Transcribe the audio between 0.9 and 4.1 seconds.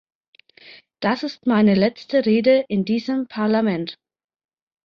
Das ist meine letzte Rede in diesem Parlament.